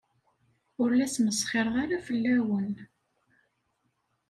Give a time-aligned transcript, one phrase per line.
[0.81, 2.71] Ur la smesxireɣ ara fell-awen.